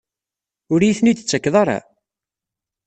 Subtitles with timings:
[0.73, 1.79] Ur iyi-ten-id-tettakeḍ ara?